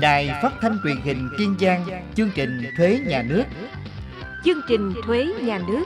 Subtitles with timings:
[0.00, 3.44] Đài Phát thanh truyền hình Kiên Giang, chương trình Thuế nhà nước.
[4.44, 5.84] Chương trình Thuế nhà nước.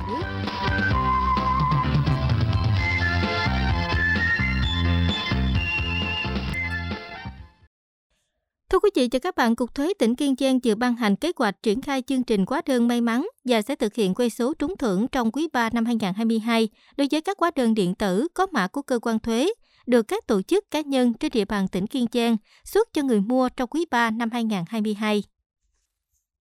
[8.71, 11.33] Thưa quý vị và các bạn, Cục Thuế tỉnh Kiên Giang vừa ban hành kế
[11.37, 14.55] hoạch triển khai chương trình quá đơn may mắn và sẽ thực hiện quay số
[14.55, 18.47] trúng thưởng trong quý 3 năm 2022 đối với các hóa đơn điện tử có
[18.53, 19.49] mã của cơ quan thuế
[19.87, 23.21] được các tổ chức cá nhân trên địa bàn tỉnh Kiên Giang xuất cho người
[23.21, 25.23] mua trong quý 3 năm 2022.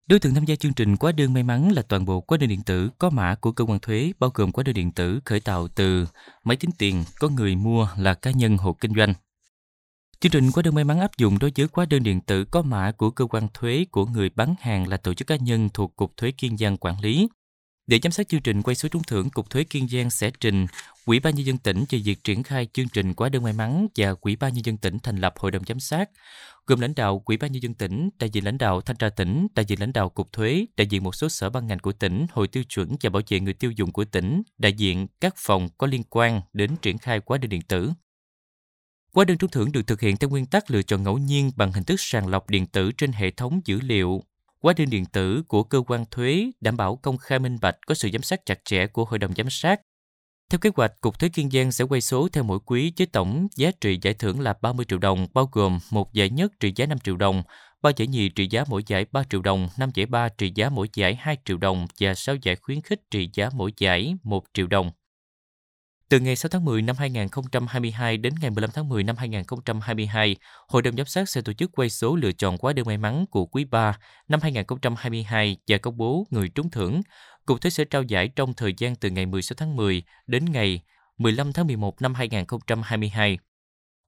[0.07, 2.49] Đối tượng tham gia chương trình quá đơn may mắn là toàn bộ quá đơn
[2.49, 5.39] điện tử có mã của cơ quan thuế, bao gồm quá đơn điện tử khởi
[5.39, 6.05] tạo từ
[6.43, 9.13] máy tính tiền có người mua là cá nhân hộ kinh doanh.
[10.19, 12.61] Chương trình quá đơn may mắn áp dụng đối với quá đơn điện tử có
[12.61, 15.95] mã của cơ quan thuế của người bán hàng là tổ chức cá nhân thuộc
[15.95, 17.27] Cục Thuế Kiên Giang quản lý.
[17.87, 20.65] Để giám sát chương trình quay số trúng thưởng, Cục Thuế Kiên Giang sẽ trình
[21.05, 23.87] Ủy ban nhân dân tỉnh về việc triển khai chương trình quá đơn may mắn
[23.95, 26.09] và Ủy ban nhân dân tỉnh thành lập hội đồng giám sát,
[26.67, 29.47] gồm lãnh đạo Ủy ban nhân dân tỉnh, đại diện lãnh đạo thanh tra tỉnh,
[29.55, 32.25] đại diện lãnh đạo Cục Thuế, đại diện một số sở ban ngành của tỉnh,
[32.31, 35.69] Hội tiêu chuẩn và bảo vệ người tiêu dùng của tỉnh, đại diện các phòng
[35.77, 37.91] có liên quan đến triển khai quá đơn điện tử.
[39.13, 41.71] Quá đơn trúng thưởng được thực hiện theo nguyên tắc lựa chọn ngẫu nhiên bằng
[41.71, 44.23] hình thức sàng lọc điện tử trên hệ thống dữ liệu
[44.63, 47.95] Hóa đơn điện tử của cơ quan thuế đảm bảo công khai minh bạch có
[47.95, 49.81] sự giám sát chặt chẽ của Hội đồng Giám sát.
[50.49, 53.47] Theo kế hoạch, Cục Thuế Kiên Giang sẽ quay số theo mỗi quý với tổng
[53.55, 56.85] giá trị giải thưởng là 30 triệu đồng, bao gồm một giải nhất trị giá
[56.85, 57.43] 5 triệu đồng,
[57.81, 60.69] ba giải nhì trị giá mỗi giải 3 triệu đồng, 5 giải ba trị giá
[60.69, 64.43] mỗi giải 2 triệu đồng và 6 giải khuyến khích trị giá mỗi giải 1
[64.53, 64.91] triệu đồng.
[66.13, 70.35] Từ ngày 6 tháng 10 năm 2022 đến ngày 15 tháng 10 năm 2022,
[70.67, 73.25] Hội đồng giám sát sẽ tổ chức quay số lựa chọn quá đơn may mắn
[73.31, 73.97] của quý 3
[74.27, 77.01] năm 2022 và công bố người trúng thưởng.
[77.45, 80.81] Cục thuế sẽ trao giải trong thời gian từ ngày 16 tháng 10 đến ngày
[81.17, 83.37] 15 tháng 11 năm 2022.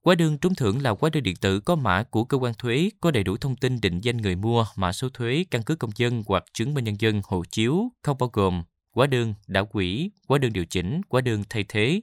[0.00, 2.90] Quá đơn trúng thưởng là quá đơn điện tử có mã của cơ quan thuế,
[3.00, 5.90] có đầy đủ thông tin định danh người mua, mã số thuế, căn cứ công
[5.96, 8.62] dân hoặc chứng minh nhân dân, hộ chiếu, không bao gồm
[8.96, 12.00] hóa đơn đã quỹ, hóa đơn điều chỉnh, hóa đơn thay thế.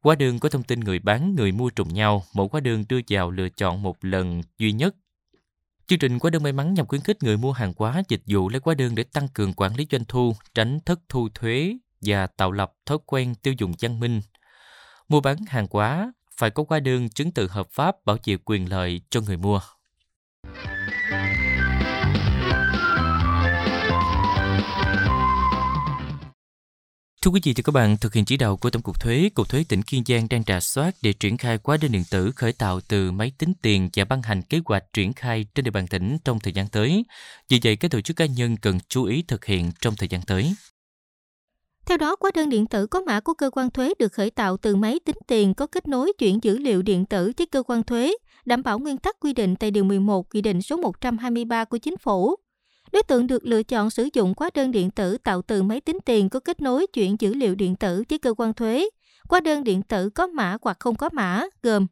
[0.00, 3.00] Hóa đơn có thông tin người bán, người mua trùng nhau, mỗi hóa đơn đưa
[3.08, 4.94] vào lựa chọn một lần duy nhất.
[5.86, 8.48] Chương trình hóa đơn may mắn nhằm khuyến khích người mua hàng hóa, dịch vụ
[8.48, 12.26] lấy hóa đơn để tăng cường quản lý doanh thu, tránh thất thu thuế và
[12.26, 14.20] tạo lập thói quen tiêu dùng văn minh.
[15.08, 18.70] Mua bán hàng hóa phải có hóa đơn chứng từ hợp pháp bảo vệ quyền
[18.70, 19.60] lợi cho người mua.
[27.24, 29.48] Thưa quý vị và các bạn, thực hiện chỉ đạo của Tổng cục Thuế, Cục
[29.48, 32.52] Thuế tỉnh Kiên Giang đang rà soát để triển khai hóa đơn điện tử khởi
[32.52, 35.86] tạo từ máy tính tiền và ban hành kế hoạch triển khai trên địa bàn
[35.86, 37.04] tỉnh trong thời gian tới.
[37.48, 40.20] Vì vậy, các tổ chức cá nhân cần chú ý thực hiện trong thời gian
[40.26, 40.54] tới.
[41.86, 44.56] Theo đó, hóa đơn điện tử có mã của cơ quan thuế được khởi tạo
[44.56, 47.82] từ máy tính tiền có kết nối chuyển dữ liệu điện tử với cơ quan
[47.82, 51.78] thuế, đảm bảo nguyên tắc quy định tại Điều 11 Nghị định số 123 của
[51.78, 52.36] Chính phủ.
[52.92, 55.98] Đối tượng được lựa chọn sử dụng hóa đơn điện tử tạo từ máy tính
[56.04, 58.88] tiền có kết nối chuyển dữ liệu điện tử với cơ quan thuế.
[59.28, 61.86] Hóa đơn điện tử có mã hoặc không có mã gồm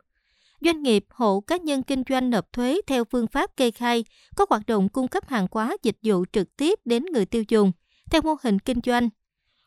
[0.61, 4.05] Doanh nghiệp, hộ, cá nhân kinh doanh nộp thuế theo phương pháp kê khai,
[4.37, 7.73] có hoạt động cung cấp hàng hóa dịch vụ trực tiếp đến người tiêu dùng,
[8.11, 9.09] theo mô hình kinh doanh.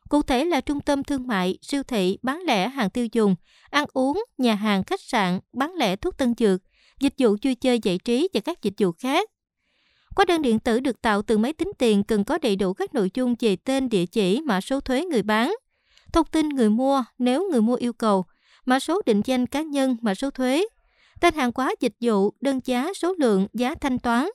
[0.09, 3.35] Cụ thể là trung tâm thương mại, siêu thị, bán lẻ hàng tiêu dùng,
[3.69, 6.61] ăn uống, nhà hàng, khách sạn, bán lẻ thuốc tân dược,
[6.99, 9.29] dịch vụ vui chơi giải trí và các dịch vụ khác.
[10.15, 12.93] Hóa đơn điện tử được tạo từ máy tính tiền cần có đầy đủ các
[12.93, 15.55] nội dung về tên, địa chỉ, mã số thuế người bán,
[16.13, 18.25] thông tin người mua nếu người mua yêu cầu,
[18.65, 20.65] mã số định danh cá nhân, mã số thuế,
[21.21, 24.27] tên hàng hóa dịch vụ, đơn giá, số lượng, giá thanh toán.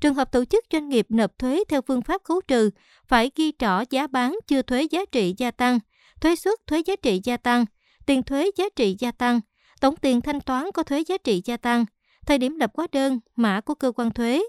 [0.00, 2.70] Trường hợp tổ chức doanh nghiệp nộp thuế theo phương pháp khấu trừ
[3.06, 5.78] phải ghi rõ giá bán chưa thuế giá trị gia tăng,
[6.20, 7.64] thuế suất thuế giá trị gia tăng,
[8.06, 9.40] tiền thuế giá trị gia tăng,
[9.80, 11.84] tổng tiền thanh toán có thuế giá trị gia tăng,
[12.26, 14.42] thời điểm lập hóa đơn, mã của cơ quan thuế,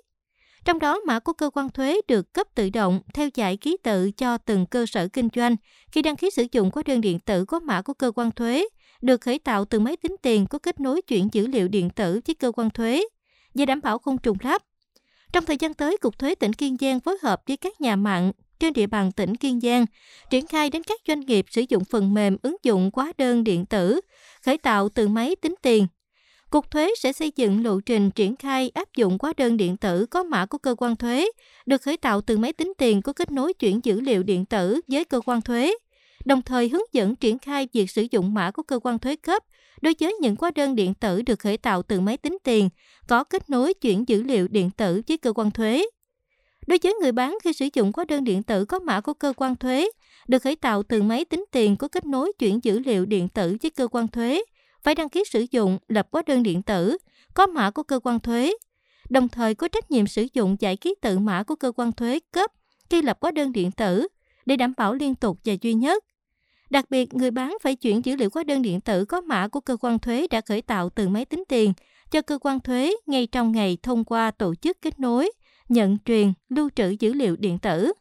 [0.67, 4.11] trong đó, mã của cơ quan thuế được cấp tự động theo dõi ký tự
[4.11, 5.55] cho từng cơ sở kinh doanh
[5.91, 8.67] khi đăng ký sử dụng hóa đơn điện tử có mã của cơ quan thuế,
[9.01, 12.19] được khởi tạo từ máy tính tiền có kết nối chuyển dữ liệu điện tử
[12.27, 13.03] với cơ quan thuế,
[13.53, 14.63] và đảm bảo không trùng lắp.
[15.33, 18.31] Trong thời gian tới, Cục Thuế tỉnh Kiên Giang phối hợp với các nhà mạng
[18.59, 19.85] trên địa bàn tỉnh Kiên Giang
[20.29, 23.65] triển khai đến các doanh nghiệp sử dụng phần mềm ứng dụng hóa đơn điện
[23.65, 24.01] tử
[24.41, 25.87] khởi tạo từ máy tính tiền
[26.49, 30.05] Cục Thuế sẽ xây dựng lộ trình triển khai áp dụng hóa đơn điện tử
[30.05, 31.29] có mã của cơ quan thuế,
[31.65, 34.81] được khởi tạo từ máy tính tiền có kết nối chuyển dữ liệu điện tử
[34.87, 35.73] với cơ quan thuế,
[36.25, 39.43] đồng thời hướng dẫn triển khai việc sử dụng mã của cơ quan thuế cấp
[39.81, 42.69] đối với những hóa đơn điện tử được khởi tạo từ máy tính tiền
[43.07, 45.85] có kết nối chuyển dữ liệu điện tử với cơ quan thuế.
[46.67, 49.33] Đối với người bán khi sử dụng hóa đơn điện tử có mã của cơ
[49.37, 49.89] quan thuế,
[50.27, 53.57] được khởi tạo từ máy tính tiền có kết nối chuyển dữ liệu điện tử
[53.61, 54.43] với cơ quan thuế,
[54.83, 56.97] phải đăng ký sử dụng lập hóa đơn điện tử,
[57.33, 58.53] có mã của cơ quan thuế.
[59.09, 62.19] đồng thời có trách nhiệm sử dụng giải ký tự mã của cơ quan thuế
[62.31, 62.51] cấp
[62.89, 64.07] khi lập hóa đơn điện tử
[64.45, 66.03] để đảm bảo liên tục và duy nhất.
[66.69, 69.59] Đặc biệt, người bán phải chuyển dữ liệu hóa đơn điện tử có mã của
[69.59, 71.73] cơ quan thuế đã khởi tạo từ máy tính tiền
[72.11, 75.31] cho cơ quan thuế ngay trong ngày thông qua tổ chức kết nối,
[75.69, 77.93] nhận truyền, lưu trữ dữ liệu điện tử.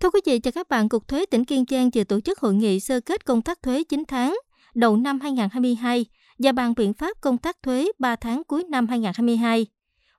[0.00, 2.54] Thưa quý vị và các bạn, Cục Thuế tỉnh Kiên Giang vừa tổ chức hội
[2.54, 4.38] nghị sơ kết công tác thuế 9 tháng
[4.74, 6.06] đầu năm 2022
[6.38, 9.66] và bàn biện pháp công tác thuế 3 tháng cuối năm 2022.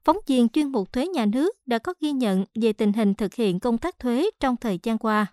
[0.06, 3.34] Phóng viên chuyên mục thuế nhà nước đã có ghi nhận về tình hình thực
[3.34, 5.26] hiện công tác thuế trong thời gian qua.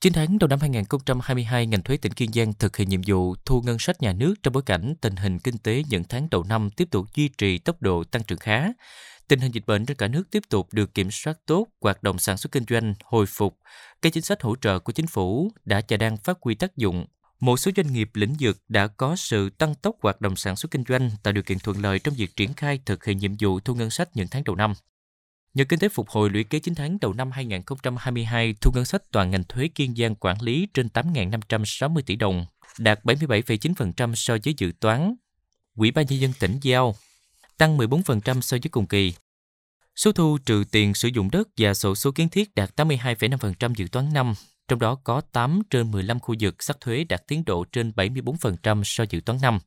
[0.00, 3.62] 9 tháng đầu năm 2022, ngành thuế tỉnh Kiên Giang thực hiện nhiệm vụ thu
[3.62, 6.70] ngân sách nhà nước trong bối cảnh tình hình kinh tế những tháng đầu năm
[6.70, 8.68] tiếp tục duy trì tốc độ tăng trưởng khá.
[9.28, 12.18] Tình hình dịch bệnh trên cả nước tiếp tục được kiểm soát tốt, hoạt động
[12.18, 13.58] sản xuất kinh doanh hồi phục.
[14.02, 17.06] Các chính sách hỗ trợ của chính phủ đã và đang phát huy tác dụng.
[17.40, 20.70] Một số doanh nghiệp lĩnh vực đã có sự tăng tốc hoạt động sản xuất
[20.70, 23.60] kinh doanh, tạo điều kiện thuận lợi trong việc triển khai thực hiện nhiệm vụ
[23.60, 24.74] thu ngân sách những tháng đầu năm.
[25.54, 29.02] Nhờ kinh tế phục hồi lũy kế 9 tháng đầu năm 2022, thu ngân sách
[29.12, 32.46] toàn ngành thuế Kiên Giang quản lý trên 8.560 tỷ đồng,
[32.78, 35.14] đạt 77,9% so với dự toán.
[35.76, 36.94] Quỹ ban nhân dân tỉnh giao
[37.58, 39.14] tăng 14% so với cùng kỳ.
[39.96, 43.86] Số thu trừ tiền sử dụng đất và sổ số kiến thiết đạt 82,5% dự
[43.92, 44.34] toán năm,
[44.68, 48.82] trong đó có 8 trên 15 khu vực sắc thuế đạt tiến độ trên 74%
[48.84, 49.58] so dự toán năm.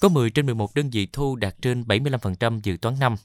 [0.00, 3.16] Có 10 trên 11 đơn vị thu đạt trên 75% dự toán năm.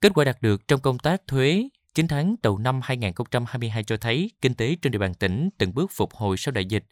[0.00, 4.30] Kết quả đạt được trong công tác thuế 9 tháng đầu năm 2022 cho thấy
[4.40, 6.84] kinh tế trên địa bàn tỉnh từng bước phục hồi sau đại dịch.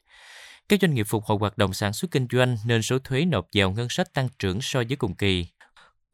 [0.69, 3.49] Các doanh nghiệp phục hồi hoạt động sản xuất kinh doanh nên số thuế nộp
[3.53, 5.47] vào ngân sách tăng trưởng so với cùng kỳ.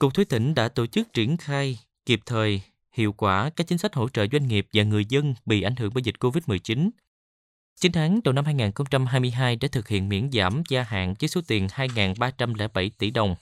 [0.01, 2.63] Cục Thuế tỉnh đã tổ chức triển khai kịp thời,
[2.93, 5.91] hiệu quả các chính sách hỗ trợ doanh nghiệp và người dân bị ảnh hưởng
[5.95, 6.91] bởi dịch COVID-19.
[7.81, 11.67] 9 tháng đầu năm 2022 đã thực hiện miễn giảm gia hạn với số tiền
[11.67, 13.35] 2.307 tỷ đồng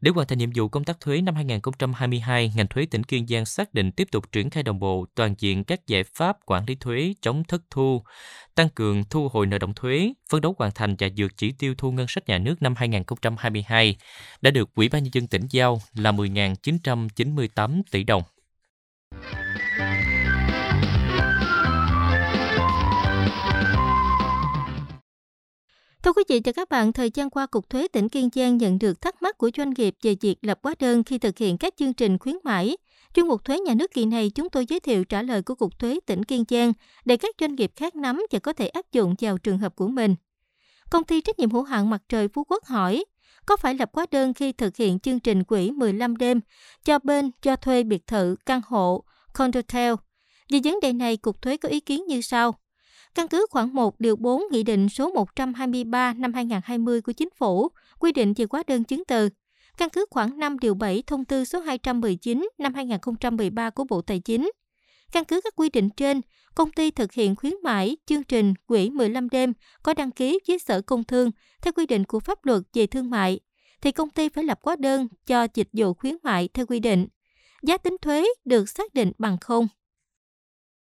[0.00, 3.44] để hoàn thành nhiệm vụ công tác thuế năm 2022, ngành thuế tỉnh Kiên Giang
[3.44, 6.74] xác định tiếp tục triển khai đồng bộ toàn diện các giải pháp quản lý
[6.74, 8.02] thuế chống thất thu,
[8.54, 11.74] tăng cường thu hồi nợ động thuế, phấn đấu hoàn thành và vượt chỉ tiêu
[11.78, 13.96] thu ngân sách nhà nước năm 2022
[14.40, 18.22] đã được Ủy ban nhân dân tỉnh giao là 10.998 tỷ đồng.
[26.28, 29.22] Vị và các bạn, thời gian qua Cục Thuế tỉnh Kiên Giang nhận được thắc
[29.22, 32.18] mắc của doanh nghiệp về việc lập hóa đơn khi thực hiện các chương trình
[32.18, 32.76] khuyến mãi.
[33.14, 35.78] Chuyên mục thuế nhà nước kỳ này chúng tôi giới thiệu trả lời của Cục
[35.78, 36.72] Thuế tỉnh Kiên Giang
[37.04, 39.88] để các doanh nghiệp khác nắm và có thể áp dụng vào trường hợp của
[39.88, 40.14] mình.
[40.90, 43.04] Công ty trách nhiệm hữu hạn Mặt trời Phú Quốc hỏi,
[43.46, 46.40] có phải lập hóa đơn khi thực hiện chương trình quỹ 15 đêm
[46.84, 49.94] cho bên cho thuê biệt thự, căn hộ, condotel?
[50.50, 52.54] Về vấn đề này, Cục Thuế có ý kiến như sau.
[53.14, 57.68] Căn cứ khoảng 1 điều 4 Nghị định số 123 năm 2020 của Chính phủ
[57.98, 59.28] quy định về hóa đơn chứng từ.
[59.76, 64.20] Căn cứ khoảng 5 điều 7 Thông tư số 219 năm 2013 của Bộ Tài
[64.20, 64.50] chính.
[65.12, 66.20] Căn cứ các quy định trên,
[66.54, 69.52] công ty thực hiện khuyến mãi chương trình quỹ 15 đêm
[69.82, 71.30] có đăng ký với Sở Công Thương
[71.62, 73.40] theo quy định của pháp luật về thương mại,
[73.80, 77.06] thì công ty phải lập hóa đơn cho dịch vụ khuyến mại theo quy định.
[77.62, 79.68] Giá tính thuế được xác định bằng không.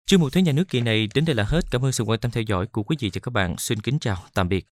[0.05, 1.61] Chương mục thuế nhà nước kỳ này đến đây là hết.
[1.71, 3.55] Cảm ơn sự quan tâm theo dõi của quý vị và các bạn.
[3.57, 4.67] Xin kính chào, tạm biệt.